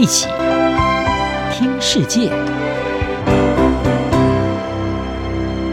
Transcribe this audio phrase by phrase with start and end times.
[0.00, 0.28] 一起
[1.52, 2.30] 听世界，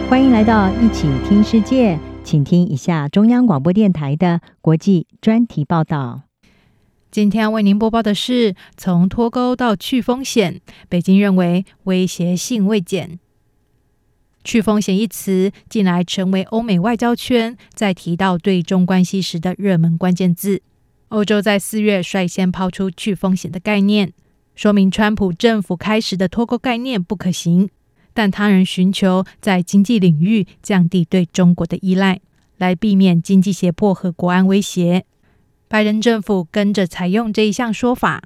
[0.10, 6.24] 欢迎来到一起听世界，请听一下中央广播电台的国际专题报道。
[7.10, 10.60] 今天要为您播报的是：从脱钩到去风险，
[10.90, 13.20] 北京认为威胁性未减。
[14.44, 20.62] 去风险一词近来成为欧美外交圈在提到对中关系时的热门关键字。
[21.10, 24.12] 欧洲在四月率先抛出去风险的概念，
[24.56, 27.70] 说明川普政府开始的脱钩概念不可行，
[28.14, 32.20] 但他人寻求在经济领域降低对中国的依赖，
[32.58, 35.06] 来避免经济胁迫和国安威胁。
[35.70, 38.22] 拜登政府跟着采用这一项说法。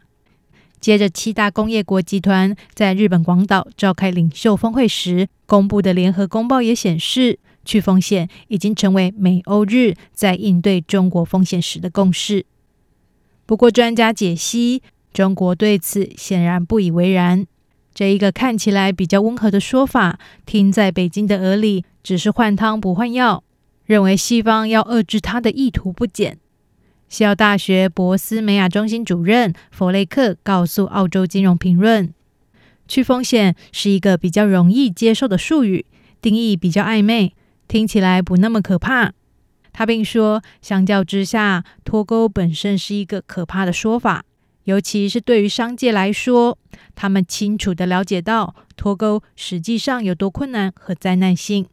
[0.80, 12.48] 接着，七大工业国集团在日本广岛召开领袖峰会时公布的联合公报也显示，去风险已经成为美欧日在应对中国风险时的共识。
[13.52, 17.46] 不过，专家解析，中国对此显然不以为然。
[17.94, 23.44] 这一个看起来比较温和的说法，听在北京的耳里，只是换汤不换药，
[23.84, 26.38] 认为西方要遏制他的意图不减。
[27.10, 32.08] 西澳大学博斯梅亚中心主任弗雷克告诉《澳洲金融评论》，
[32.88, 35.86] 去风险是一个比较容易接受的术语，
[36.22, 37.34] 定义比较暧昧，
[37.68, 39.12] 听起来不那么可怕。
[39.74, 44.24] 他并说，相较之下，脱钩本身是一个可怕的说法，
[44.66, 46.58] 尤其是对于商界来说，
[46.94, 51.66] 他们清楚地了解到脱钩实际上有多困难和灾难性。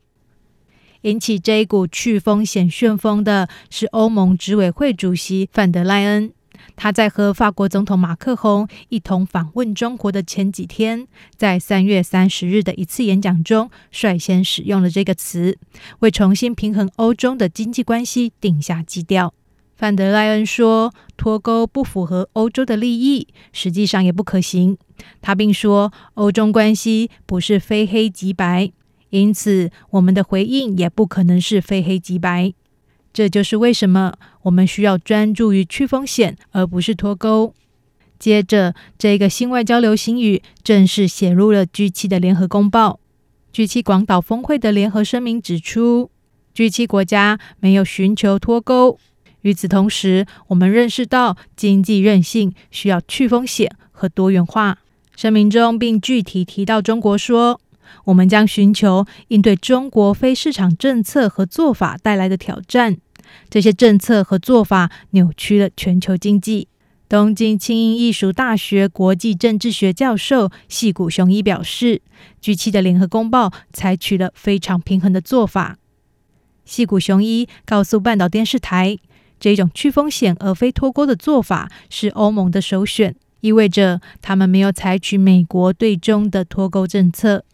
[1.03, 6.33] 引起这一股去风险旋风的是欧盟执委会主席范德赖恩。
[6.81, 15.59] 他在和法国总统马克宏一同访问中国的前几天，在三月三十日的一次演讲中，率先使用了这个词，
[15.99, 19.35] 为重新平衡欧中的经济关系定下基调。
[19.75, 24.79] 范德赖恩说：“脱钩不符合欧洲的利益，实际上也不可行。”
[25.21, 28.71] 他并说：“欧中关系不是非黑即白，
[29.11, 32.53] 因此我们的回应也不可能是非黑即白。”
[33.13, 37.55] 这就是为什么我们需要专注于去风险，而不是脱钩。
[38.19, 43.01] 接着，这个新外交流行语正式写入了 G7 的联合公报。
[43.55, 46.11] G7 广岛峰会的联合声明指出
[46.55, 48.99] ，G7 国家没有寻求脱钩。
[49.43, 54.79] 与此同时，我们认识到经济韧性需要去风险和多元化。
[55.17, 57.61] 声明中并具体提到中国说，
[58.05, 62.97] 我们将寻求应对中国非市场政策和做法带来的挑战。
[63.51, 66.69] 这些政策和做法扭曲了全球经济。
[67.09, 72.03] 东京庆应艺术大学国际政治学教授细谷雄一表示
[72.43, 75.79] ，G7 的联合公报采取了非常平衡的做法。
[76.67, 78.99] 细谷雄一告诉半岛电视台，
[79.41, 87.45] 这种去风险而非脱钩的做法是欧盟的首选，意味着他们没有采取美国对中的脱钩政策。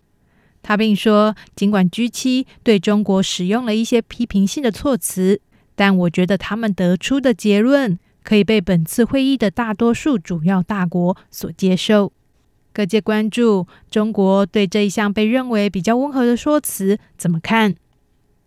[0.64, 5.40] 他并说，尽管 G7 对中国使用了一些批评性的措辞。
[5.76, 12.12] 但我觉得他们得出的结论可以被本次会议的大多数主要大国所接受。
[12.72, 17.74] 各界关注中国对这一项被认为比较温和的说辞怎么看？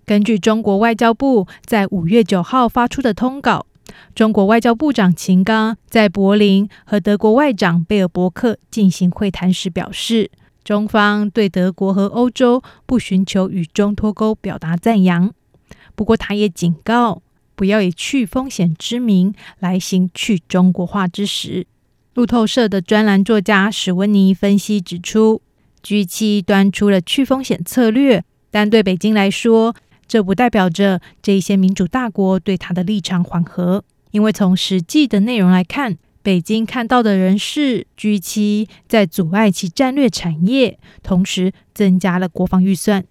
[0.05, 3.67] 根据中国外交部在五月九号发出的通稿，
[4.15, 10.31] 中国外交部长秦刚在柏林和德国外长贝尔伯克进行会谈时表示，
[10.67, 15.33] 中方对德国和欧洲不寻求与中脱钩表达赞扬。
[15.95, 17.21] 不过，他也警告，
[17.55, 21.65] 不要以去风险之名来行去中国化之实。
[22.15, 25.41] 路透社的专栏作家史温尼分析指出
[25.81, 29.73] ，G7 端出了去风险策略，但对北京来说，
[30.05, 33.85] 这不代表着这些民主大国对他的立场缓和。
[34.11, 43.05] 因为从实际的内容来看，北京看到的人是 G7 在阻碍其战略产业，同时增加了国防预算。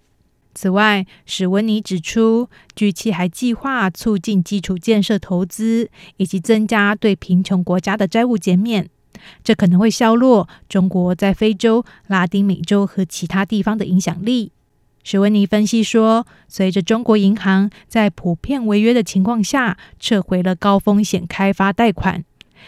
[0.53, 8.87] 此外，史温尼指出，G7 还计划促进基础建设投资，以及增加对贫穷国家的债务减免。
[9.43, 14.51] 这可能会削弱中国在非洲、拉丁美洲和其他地方的影响力。
[15.03, 22.23] 史温尼分析说，随着中国银行在普遍违约的情况下撤回了高风险开发贷款，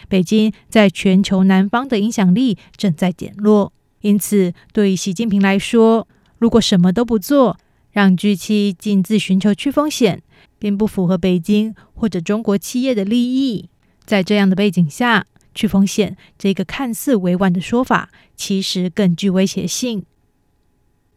[0.08, 3.72] 北京在全球南方的影响力正在减弱。
[4.00, 6.08] 因此，对习近平来说，
[6.38, 7.58] 如果什么都不做，
[7.90, 10.22] 让 G7 径自寻求去风险，
[10.58, 13.68] 并不符合北京或者中国企业的利益。
[14.04, 20.04] 在这样的背景下，去风险这个看似委婉的说法，其实更具威胁性。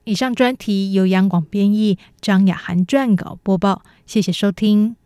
[0.06, 3.84] 以上专题由央广编译，张雅涵撰稿播报。
[4.06, 5.02] 谢谢收听。